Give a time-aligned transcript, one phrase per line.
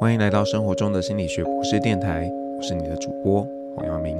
[0.00, 4.16] 欢迎来到生活中的心理学博士电台，我是你的主播黄耀明。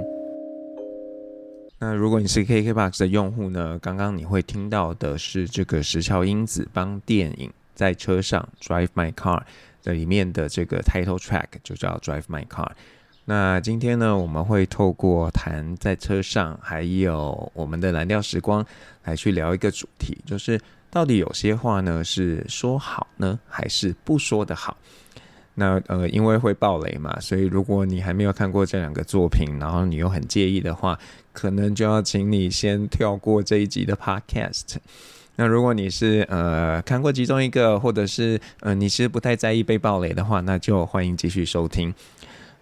[1.79, 9.41] 那如果你是 KKBOX 的用户呢，刚刚你会听到的是这个石桥英子帮电影在车上 Drive My Car
[9.84, 12.73] 的里面的这个 Title Track 就叫 Drive My Car。
[13.27, 18.66] 那今天呢，我们会透过谈在车上，还有我们的蓝调时光，
[19.05, 20.60] 来去聊一个主题，就是
[20.91, 24.77] 到底有些话呢是说好呢，还是不说的好？
[25.59, 30.97] 那呃，因为会爆雷嘛，所以如果你还没有看过这两个作品，然后你又很介意的话，
[31.33, 34.77] 可能就要请你先跳过这一集的 Podcast。
[35.34, 41.93] 那如果你是呃看过其中一个，或者是呃你是不太在意被爆雷的话，那就欢迎继续收听。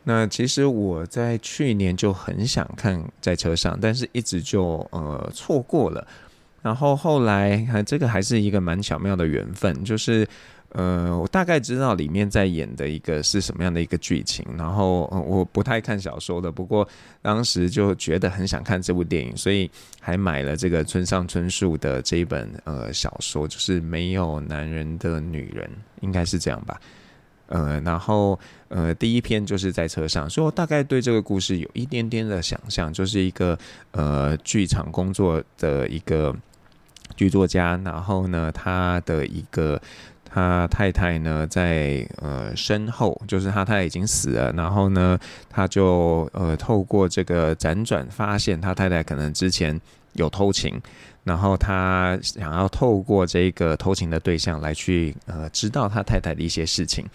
[0.05, 6.07] 那其实我在去年就很想看在车上，但是一直就呃错过了。
[6.63, 10.27] 然后后来还这个还是一个蛮巧妙的缘分，就是。
[10.79, 16.87] 呃，我大概知道里面在演的一个是什么样的一个剧情，然后，我不太看小说的，不过
[17.23, 25.65] 当时就觉得很想看这部电影，所以还买了这个村上春树的这一本呃小说，就是《没有男人的女人》，
[26.03, 26.79] 应该是这样吧？
[27.47, 28.39] 呃，然后
[28.69, 33.59] 呃，第一篇就是在车上，所以我大概对这个故事有一点点的想象，就是一个
[33.93, 36.37] 呃剧场工作的一个
[37.17, 39.81] 剧作家，然后呢，他的一个。
[40.37, 49.81] 他太太呢，在呃身后，就是他太太已经死了，然后呢，他就呃透过这个辗转发现他太太可能之前
[50.13, 50.79] 有偷情，
[51.25, 57.07] 然后他想要透过这个偷情的对象来去呃知道他太太的一些事情。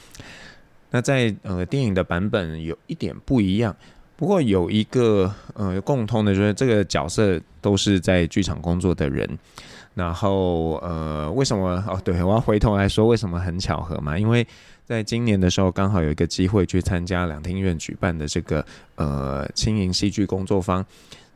[0.90, 3.76] 那在呃电影的版本有一点不一样，
[4.16, 9.38] 不过有一个呃共通的，就是这个角色都是在剧场工作的人。
[9.94, 11.84] 然后，呃，为什么？
[11.86, 14.18] 哦，对，我要回头来说，为什么很巧合嘛？
[14.18, 14.48] 因为
[14.86, 20.86] 在今年的时候，刚好有一个机会去参加两厅院举办的这个呃轻盈戏剧工作坊。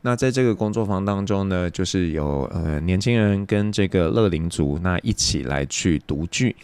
[0.00, 6.56] 那在这个工作坊当中呢，就是有呃年轻人跟这个乐龄族那一起来去读剧。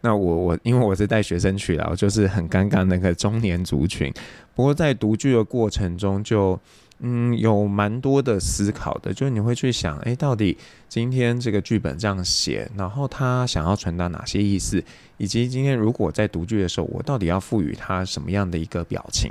[0.00, 4.12] 那我我因为我是带学生去了，我就是很尴尬那个中年族群。
[4.56, 6.58] 不过在读剧的过程中就。
[7.00, 14.82] 嗯，有蛮多的思考的，就是你会去想，哎，到底今天这个剧本这样写，然后他想要传达哪些意思，
[15.16, 19.30] 以及今天如果在读剧的时候，我到底要赋予他什么样的一个表情？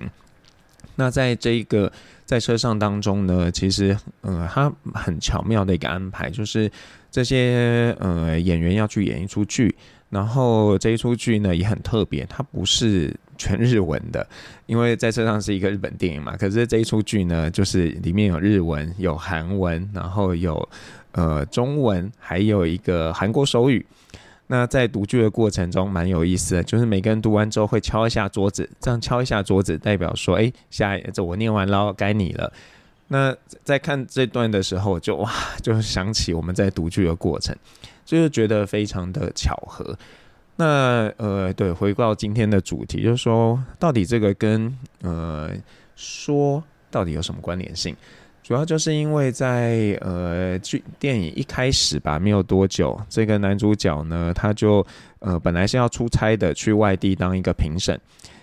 [0.96, 1.92] 那在这一个
[2.26, 6.72] 在车上当中呢，其实，呃，他很巧妙的一个安排，就是
[7.12, 9.76] 这些呃演员要去演一出剧，
[10.10, 13.14] 然后这一出剧呢也很特别，它不是。
[13.38, 14.28] 全日文的，
[14.66, 16.36] 因为在车上是一个日本电影嘛。
[16.36, 20.68] 可是这一出剧呢，就是里面有日文、有韩文，然后有
[21.12, 23.86] 呃中文，还有一个韩国手语。
[24.50, 32.52] 那在读剧的过程中蛮有意思的，就是每个人读完之后会敲一下桌子，这样敲一下桌子代表说，哎，下这我念完了，该你了。
[33.10, 35.32] 那在看这段的时候就，就哇，
[35.62, 37.54] 就想起我们在读剧的过程，
[38.06, 39.98] 就是觉得非常的巧合。
[40.60, 45.52] 那呃，对，回到今天的主题，就是说，到底这个跟呃
[45.96, 47.96] 说到底有什么关联性？
[48.42, 54.84] 主要就是因为在呃剧电影一开始吧，没有多久，这个男主角呢，他就
[55.20, 58.00] 呃本来是要出差的，去外地当一个评审，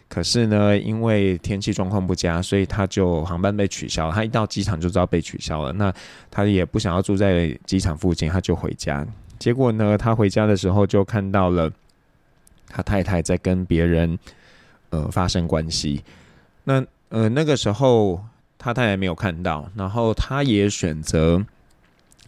[0.09, 4.13] 可是呢，因为天气状况不佳，所以他就航班被取消。
[4.13, 5.93] 他一到机场就知道被取消了，那
[6.31, 9.05] 他也不想要住在机场附近，他就回家。
[9.39, 11.69] 结果呢，他回家的时候就看到了。
[12.75, 14.19] 他太太在跟别人
[14.91, 16.03] 呃发生关系，
[16.65, 18.21] 那呃那个时候
[18.59, 21.41] 他太太没有看到，然后他也选择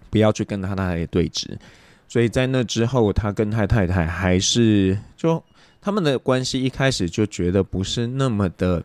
[0.08, 1.58] 不要去跟他太太对峙，
[2.06, 5.42] 所以在那之后，他跟他太太还是就
[5.80, 8.84] 他们的关系一开始就觉得不是那么的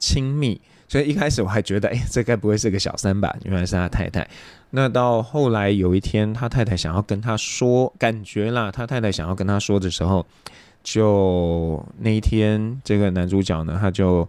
[0.00, 3.32] 亲密，所以一开始我还觉得，哎，这该不会是个小三吧？
[3.44, 4.28] 原来是他太太。
[4.70, 10.26] 那到后来有一天，他太太想要跟他说，感觉啦，他太太想要跟他说的时候。
[10.86, 14.26] 就那一天，这个男主角呢，他就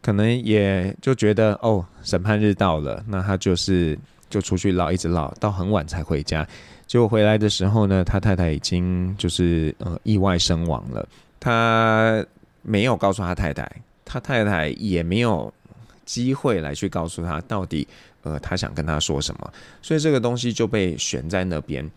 [0.00, 3.98] 可能也就觉得哦，审判日到了，那他就是
[4.30, 6.46] 就出去捞，一直捞到很晚才回家。
[6.86, 11.06] 结果回来的时候呢，他太太已经就是呃意外身亡了。
[11.40, 12.24] 他
[12.62, 13.68] 没有告诉他太太，
[14.04, 15.52] 他太太也没有
[16.04, 17.88] 机会来去告诉他到底
[18.22, 19.52] 呃他想跟他说什么，
[19.82, 21.90] 所以这个东西就被悬在那边。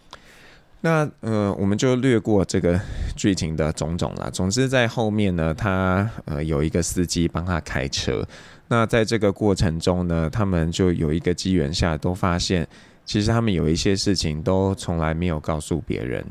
[0.81, 2.79] 那呃，我们就略过这个
[3.15, 4.31] 剧情的种种了。
[4.31, 8.27] 总之，在后面呢，他呃有一个司机帮他开车。
[8.67, 12.67] 那在这个过程中呢，他们就有一个机缘下，都发现
[13.05, 16.25] 其实他们有一些事情都从来没有告诉别人。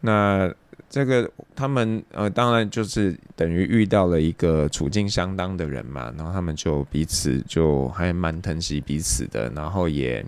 [0.00, 0.52] 那
[0.88, 10.24] 这个他们呃，当然就是等于遇到了一个处境相当的人嘛，然后他们就彼此就还蛮疼惜彼此的，然后也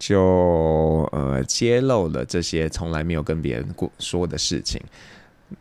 [0.00, 4.82] 就呃揭露了这些从来没有跟别人过说的事情。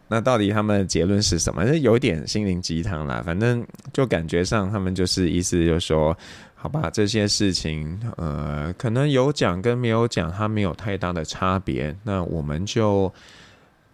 [0.08, 1.64] 那到底他们的结论是什么？
[1.78, 3.64] 有点心灵鸡汤啦，反正
[3.94, 6.18] 就感觉上他们就是意思就是说，
[6.56, 11.96] 好吧，这些事情呃，可能有讲跟没有讲，它没有太大的差别。
[12.04, 13.14] 那我们就。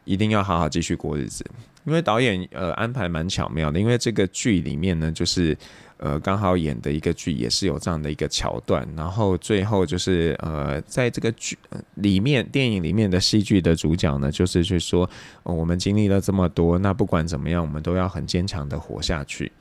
[0.06, 1.44] 一定要好好继续过日子，
[1.84, 5.58] 因为导演呃安排蛮巧妙的，因为这个剧里面呢，就是
[5.98, 11.58] 呃刚好演的一个剧也是有这样的一个桥段，然后最后就是呃在这个剧
[11.96, 15.10] 里面，电影里面的戏剧的主角呢，就是去说，
[15.44, 19.52] 我们经历了这么多，那不管怎么样，我们都要很坚强的活下去。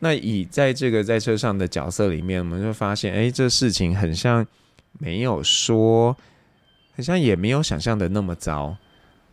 [0.00, 4.46] 那以在这个在车上的角色里面，我们就发现，哎，这事情很像
[4.98, 6.16] 没有说，
[6.96, 8.76] 好像也没有想象的那么糟。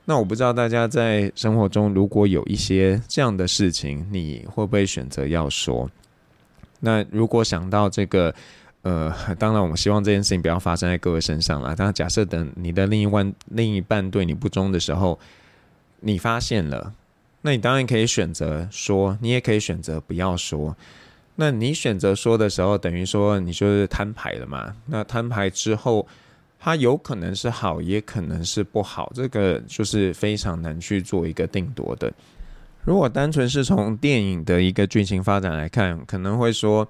[0.10, 5.92] 那我不知道大家在生活中如果有一些这样的事情，你会不会选择要说？
[6.80, 8.34] 那如果想到这个，
[8.84, 11.76] 呃，当然我们希望这件事情不要发生在各位身上啦。
[11.76, 15.20] 当，假设等你的另一半另一半对你不忠的时候，
[16.00, 16.94] 你发现了，
[17.42, 20.78] 那你当然可以选择说，你也可以选择不要说。
[21.36, 24.74] 那你选择说的时候，等于说你就是摊牌了嘛。
[24.86, 26.08] 那摊牌之后。
[26.60, 32.12] 它有可能是好，也可能是不好，这个就是非常难去做一个定夺的。
[32.84, 36.88] 如果单纯是从电影的一个剧情发展来看，可能会说，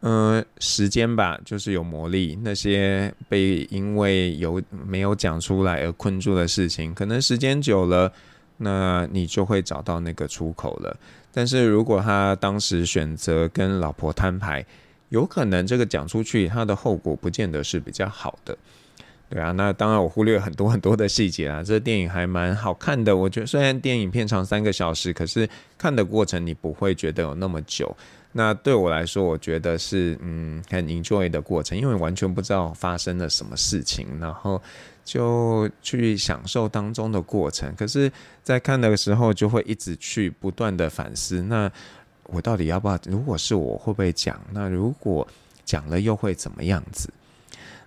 [0.00, 2.38] 嗯、呃，时间吧，就是有魔力。
[2.42, 8.12] 那些被因为有没有讲出来而困住的事情，可能时间久了，
[8.58, 10.96] 那你就会找到那个出口了。
[11.32, 14.64] 但是如果他当时选择跟老婆摊牌，
[15.08, 18.56] 有可能这个讲出去，他的后果不见得是比较好的。
[19.30, 21.62] 对啊，那当然我忽略很多很多的细节啊。
[21.64, 25.48] 这电影还蛮好看的，我觉得虽然电影片长三个小时，可是
[25.78, 27.96] 看的过程你不会觉得有那么久。
[28.32, 34.60] 那对我来说，我觉得是嗯很 enjoy 的过程，因为完全不知道发生了什么事情，然后
[35.04, 37.74] 就去享受当中的过程。
[37.76, 38.10] 可是，
[38.42, 41.70] 在看的时候就会一直去不断的反思，那
[42.24, 42.98] 我到底要不要？
[43.06, 44.40] 如果是我会不会讲？
[44.52, 45.26] 那如果
[45.64, 47.12] 讲了又会怎么样子？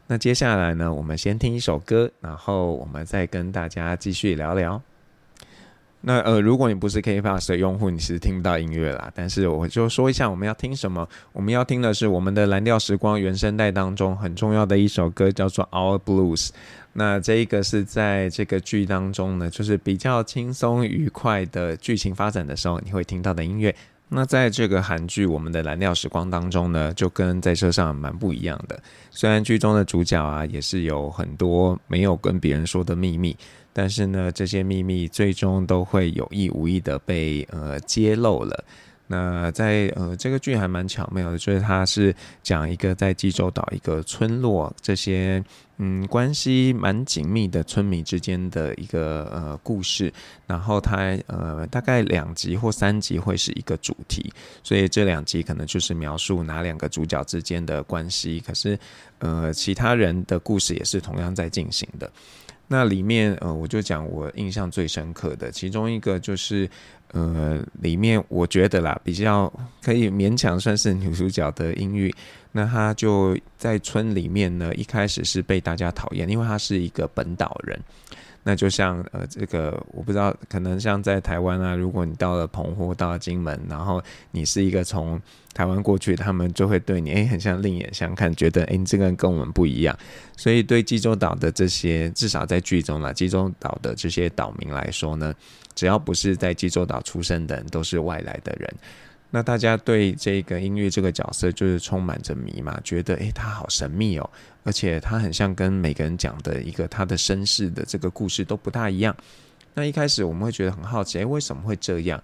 [0.08, 4.82] 那接下来呢，我们先听一首歌，然后我们再跟大家继续聊聊。
[6.06, 9.10] 那呃，如果你不是 KKBOX 的用户，你是听不到音乐啦。
[9.16, 11.08] 但是我就说一下，我们要听什么？
[11.32, 16.48] 我们要听的是我们的蓝调时光原声带当中很重要的一首歌，叫做《Our Blues》。
[16.92, 23.74] 那这一个是在这个剧当中呢，就是比较轻松愉快的剧情发展的时候，你会听到的音乐。
[24.10, 28.80] 那在这个韩剧《我们的蓝调时光》当中呢，就跟在车上蛮不一样的。
[29.10, 33.36] 虽然剧中的主角啊，也是有很多没有跟别人说的秘密，
[33.72, 38.64] 但是呢，这些秘密最终都会有意无意的被呃揭露了。
[39.08, 45.44] 那在呃这个剧还蛮巧妙的，就是它是讲一个在济州岛一个村落，这些
[45.78, 50.12] 嗯关系蛮紧密的村民之间的一个呃故事，
[50.48, 54.32] 然后它呃大概两集或三集会是一个主题，
[54.64, 58.80] 所以这两集可能就是描述哪两个主角之间的关系，可是
[59.20, 62.10] 呃其他人的故事也是同样在进行的。
[62.68, 66.70] 那里面呃我就讲我印象最深刻的其中一个就是。
[67.14, 69.48] 呃，里面我觉得啦，比较
[69.84, 72.12] 可以勉强算是女主角的音域。
[72.52, 77.80] 那她就在村里面呢，一开始是被大家讨厌，因为她是一个本岛人。
[78.44, 85.20] 那就像呃，这个我不知道，可能像在台湾啊，如果你到了澎湖，到了金门，然后你是一个从
[85.54, 89.98] 台湾过去，他们就会对你哎、欸，很像另眼相看，觉得哎、欸，你这个人跟我们不一样。
[90.36, 95.34] 所以对济州岛的这些，至少在剧中啦，济州岛的这些岛民来说呢，
[95.74, 98.74] 只要不是在济州岛出生的人，都是外来的人。
[99.36, 104.30] 那大家对这个音乐这个角色就是充满着迷嘛，觉得哎、欸，他好神秘哦。
[104.64, 109.16] 而且他很像跟每个人讲的一个他的身世的这个故事都不大一样。
[109.74, 112.22] 那一开始我们会觉得很好奇，诶，为什么会这样？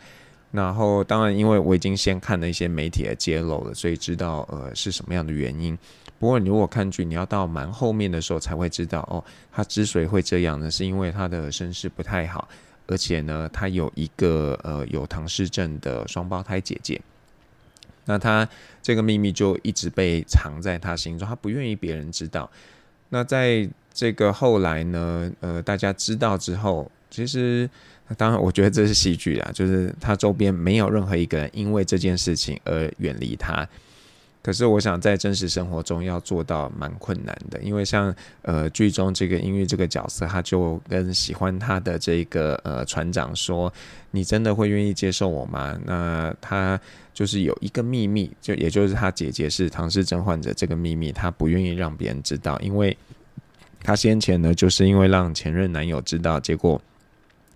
[0.52, 5.76] 然后当然，因为我已经先看了一些媒体的揭露了，所以知道呃是什么样的原因。
[6.20, 12.48] 不过你如果看剧，你要到蛮后面的时候才会知道哦，他之所以会这样呢，是因为他的身世不太好，
[12.90, 17.00] 而且呢，他有一个呃有唐氏症的双胞胎姐姐。
[18.06, 18.48] 那他
[18.82, 22.50] 这个秘密就一直被藏在他心中，他不愿意别人知道。
[23.10, 27.70] 那在这个后来呢，呃，大家知道之后，其实
[28.18, 33.68] 当然我觉得这是戏剧啊，就是他周边没有任何一个人因为这件事情而远离他。
[34.42, 43.72] 可是我想在真实生活中要做到蛮困难的，因为像呃剧中这个音乐这个角色，他就跟喜欢他的这个呃船长说
[44.12, 46.80] ：“你真的会愿意接受我吗？”那他
[47.14, 52.98] 就是有一个秘密，就也就是他姐姐是唐氏症患者这个秘密，他不愿意让别人知道，因为
[53.84, 56.82] 他先前呢就是因为让前任男友知道，结果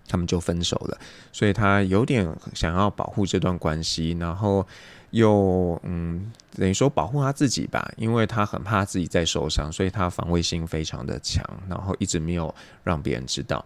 [0.06, 0.98] 他们就分手了，
[1.32, 4.66] 所以他有点想要保护这段关系，然后。
[5.14, 12.52] 又嗯，等于说保护他自己吧，因为他很怕自己再受伤，所以他防卫心非常的强，然后一直没有
[12.82, 13.64] 让别人知道。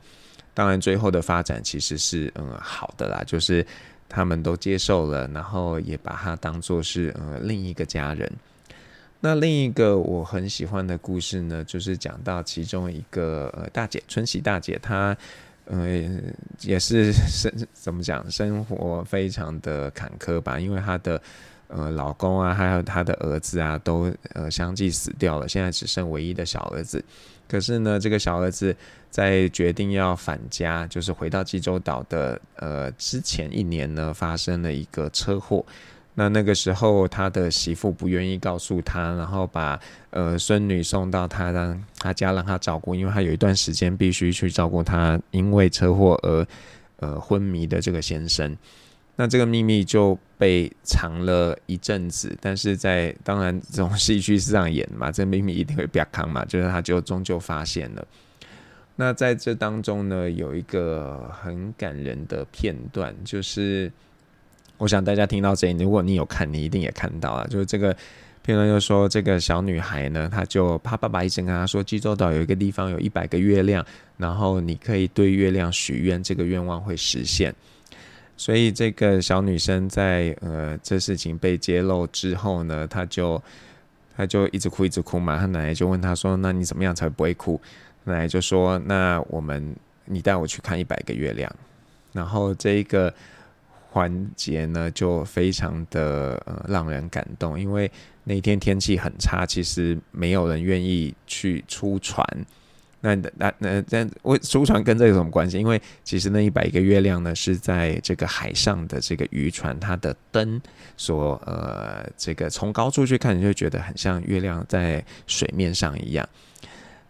[0.52, 3.67] 当然，最后的发展其实是嗯好的啦，就是
[4.11, 8.31] 他们都接受了，然后也把他当做是呃另一个家人。
[9.19, 15.17] 那另一个我很喜欢的故事呢，就是讲到其中一个呃大姐春喜大姐，她。
[15.70, 16.10] 呃，
[16.62, 21.20] 也是生怎么讲，生活非常的坎坷吧，因为她的
[21.68, 27.04] 呃老公啊，还有她的儿子啊，都呃相继死掉了，现在只剩唯一的小儿子。
[27.46, 28.75] 可是呢，这个小儿子
[29.10, 35.64] 在决定要返家，就是回到济州岛的呃之前一年呢，发生了一个车祸。
[36.18, 39.78] 那那个时候，他的媳妇不愿意告诉他，然后把
[40.10, 46.44] 呃孙女送到他让他家让他照顾，因为他有一段时间必须去照顾他因为车祸而
[46.96, 48.56] 呃昏迷的这个先生。
[49.14, 58.04] 那这个秘密就被藏了一阵子，但是在当然这种戏剧是这样演嘛，这秘密一定会被扛嘛，就是他就终究发现了。
[58.96, 63.92] 那在这当中呢，有一个很感人的片段，就是。
[64.78, 67.47] 我想大家听到这里，如果你有看，你一定也看到了。
[67.49, 67.94] 就是这个
[68.42, 73.85] 评论，就说这个小女孩呢，她就她爸爸一直跟她说，济州岛有一个地方有一百个月亮，
[74.16, 77.52] 然后你可以对月亮许愿，这个愿望会实现。
[78.37, 83.42] 所以这个小女生在呃这事情被揭露之后呢，她就
[84.16, 85.37] 她就一直哭一直哭嘛。
[85.38, 87.61] 她奶奶就问她说：“那你怎么样才不会哭？”
[88.04, 91.52] 奶奶就说：“那我们你带我去看一百个月亮。”
[92.14, 93.12] 然后这一个。
[93.99, 97.90] 环节呢，就非常的呃让人感动，因为
[98.23, 102.25] 那天天气很差，其实没有人愿意去出船。
[103.00, 105.59] 那那那那我出船跟这有什么关系？
[105.59, 110.61] 因为其实那一百个月亮呢，是在这个海上的这个渔船，它的灯
[110.97, 116.28] 所呃这个从高处去看，你就觉得很像月亮在水面上一样。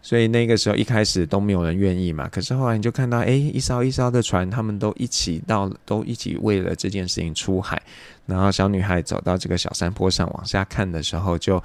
[0.01, 7.81] 所以那个时候一开始都没有人愿意嘛，可是后来你就看到，哎，一艘一艘的船，他们都一起到，都一起为了这件事情出海。
[8.25, 11.61] 然后小女孩走到这个小山坡上往下看的时候，就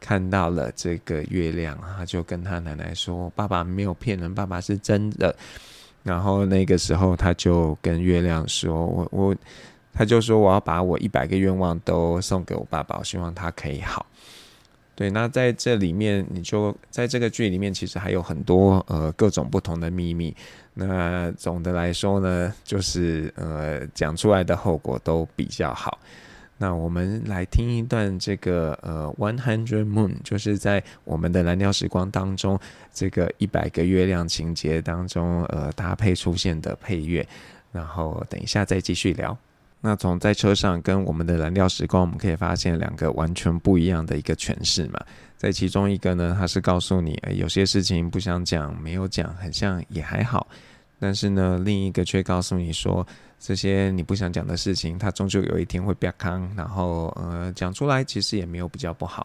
[0.00, 5.34] 看到了这个月亮，她就跟她奶奶说：“爸爸没有骗人，爸爸是真的。”
[6.04, 9.36] 然后那个时候，她就跟月亮说：“我我，
[9.94, 14.04] 她就说我要把我一百个愿望都送给我爸爸，我希望他可以好。”
[14.98, 20.34] 对，那在这里面，你就在这个剧里面，其实还有很多呃各种不同的秘密。
[20.74, 26.00] 那总的来说呢，就是呃讲出来的后果都比较好。
[26.56, 32.58] 那我们来听一段这个呃《One Hundred Moon》，就是在我们的蓝调时光当中，
[32.92, 37.24] 这个一百个月亮情节当中呃搭配出现的配乐。
[37.70, 39.38] 然后等一下再继续聊。
[39.80, 45.00] 那从在车上跟我们的蓝调时光，我们可以发现两个完全不一样的一个诠释嘛。
[45.36, 50.46] 在其中一个呢，它是告诉你，欸，有些事情不想讲，没有讲，很像也还好。
[50.98, 53.06] 但是呢，另一个却告诉你说，
[53.38, 56.50] 这些你不想讲的事情，它终究有一天会变康。
[56.56, 59.24] 然后呃，讲出来其实也没有比较不好。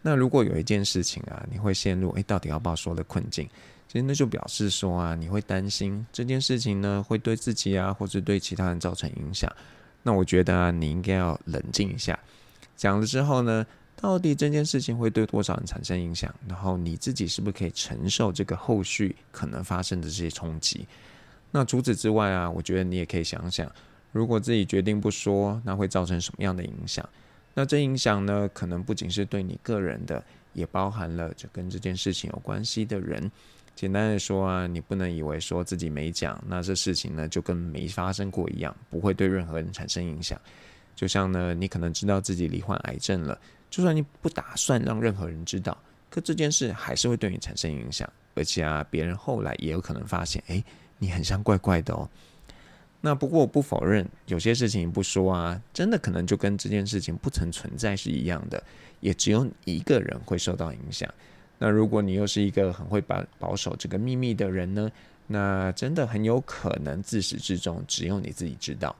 [0.00, 3.46] 那如果有一件事情啊，你会陷入诶、到底要不要说的困境？
[3.90, 9.52] 其实那就表示说啊，你会担心这件事情呢，会对自己啊，或者对其他人造成影响。
[10.04, 12.16] 那我觉得啊，你应该要冷静一下。
[12.76, 13.66] 讲了之后呢，
[13.96, 16.32] 到底这件事情会对多少人产生影响？
[16.46, 20.86] 然后你自己是不是可以承受这个后续可能发生的这些冲击？
[21.50, 23.68] 那除此之外啊，我觉得你也可以想想，
[24.12, 27.04] 如果自己决定不说，那会造成什么样的影响？
[27.54, 33.28] 那这影响呢，可能不仅是对你个人的，也包含了就跟这件事情有关系的人。
[33.80, 40.38] 简单的说啊，你不能以为说自己没讲，那这事情呢就跟没发生过一样，不会对任何人产生影响。
[40.94, 45.74] 就像呢，你可能知道自己罹患癌症了，就算你不打算让任何人知道，
[46.10, 48.06] 可这件事还是会对你产生影响。
[48.34, 50.62] 而且啊，别人后来也有可能发现，诶，
[50.98, 52.06] 你很像怪怪的哦。
[53.00, 58.62] 那不过我不否认，有些事情不说啊，真的可能就跟这件事情不曾存在是一样的，
[59.00, 61.10] 也只有你一个人会受到影响。
[61.60, 64.90] 那如果你又是一个很会保保守这个秘密的人呢？
[65.32, 68.96] 那真的很有可能自始至终只有你自己知道。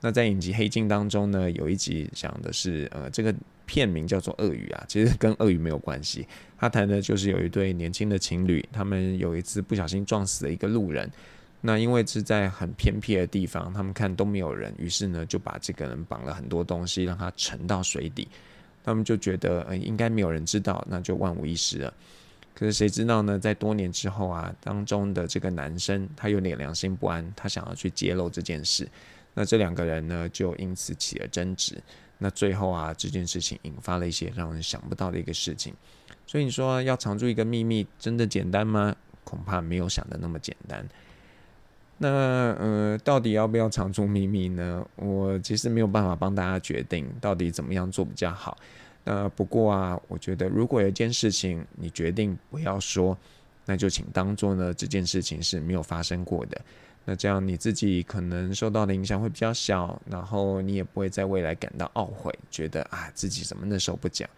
[0.00, 3.34] 那在影集《黑镜》当中呢，有一集讲的是，呃，这个
[3.64, 6.24] 片名叫做《鳄鱼》啊，其实跟鳄鱼没有关系。
[6.56, 11.10] 他谈的就是有一对年轻的情侣，他们有一次不小心撞死了一个路人。
[11.62, 18.28] 那因为是在很偏僻的地方，他们看都没有人，于是呢就把这个人绑了很多东西，让他沉到水底。
[18.86, 21.92] 他们就觉得，呃，应该没有人知道，那就万无一失了。
[22.54, 23.36] 可是谁知道呢？
[23.36, 28.88] 在多年之后啊，当中的这个男生他有点良心不安，他想要去揭露这件事。
[29.34, 31.82] 那这两个人呢，就因此起了争执。
[32.18, 35.74] 那最后啊，这件事情引发了一些让人想不到的一个事情。
[36.24, 38.94] 所以你说要藏住一个秘密，真的简单吗？
[39.24, 40.88] 恐怕没有想的那么简单。
[41.98, 44.86] 那呃，到底要不要藏住秘密呢？
[44.96, 48.58] 我其实没有办法帮大家决定到底怎么样做比较好。
[49.02, 53.16] 那不过啊，我觉得如果有一件事情你决定不要说，
[53.64, 56.60] 那就请当做呢这件事情是没有发生过的。
[57.04, 64.28] 那这样你自己可能受到的影响会比较小，然后你也不会在未来感到懊悔，觉得啊自己怎么那时候不讲。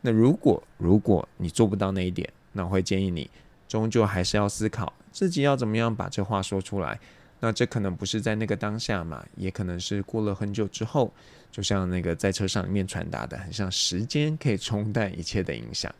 [0.00, 3.28] 那如果如果你做不到那一点，那我会建议你
[3.68, 6.98] 终究还是要思考自己要怎么样把这话说出来。
[7.40, 11.12] 那这可能不是在那个当下嘛，也可能是过了很久之后，
[11.50, 15.94] 就像那个在车上里面传达的，很像时间可以冲淡一切的影响。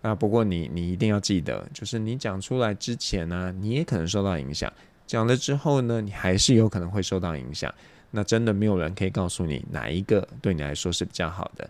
[0.00, 4.72] 啊，不过你你一定要记得，就是你讲出来之前呢，你也可能受到影响。
[5.06, 7.74] 讲了之后呢，你还是有可能会受到影响。
[8.12, 11.68] 那真的没有人可以告诉你哪一个对你来说是比较好的。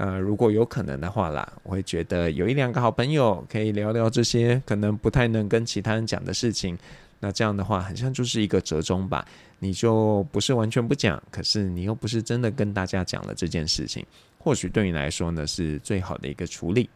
[0.00, 6.78] 呃，如果有可能的话啦，我会觉得有一两个好朋友可以聊聊这些可能不太能跟其他人讲的事情。
[7.18, 9.22] 那这样的话，好像就是一个折中吧。
[9.58, 14.02] 你就不是完全不讲，可是你又不是真的跟大家讲了这件事情。
[14.38, 16.88] 或许对你来说呢，是最好的一个处理。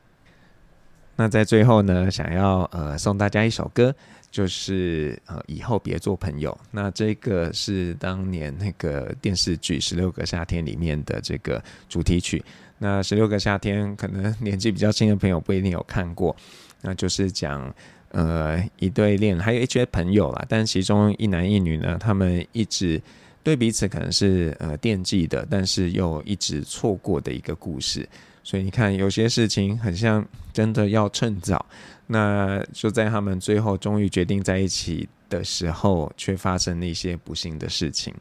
[1.14, 3.94] 那在最后呢，想要呃送大家一首歌。
[4.30, 6.58] 就是呃，以后别做朋友。
[6.72, 12.44] 那这个是当年那个电视剧《十六个夏天》里面的这个主题曲。
[12.84, 16.36] 那《十六个夏天》可能 年纪比较轻的朋友不一定有看过。
[16.82, 17.74] 那就是讲
[18.10, 23.00] 呃一对恋，还有一些朋友啦，但其中一男一女呢，他们一直
[23.42, 28.06] 对彼此可能是呃惦记的，但是又一直错过的一个故事。
[28.42, 31.64] 所以你看，有些事情很像真的要趁早。
[32.06, 38.12] 那就在他们最后终于决定在一起的时候，却发生了一些不幸的事情。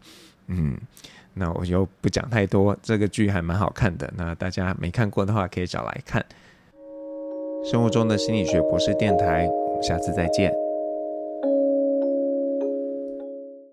[0.48, 0.78] 嗯，
[1.34, 2.76] 那我就不讲太多。
[2.82, 6.24] 这个剧还蛮好看的，那大家没看过的话，可以找来看。
[7.66, 10.63] 生活中的心理学博士电台，我们下次再见。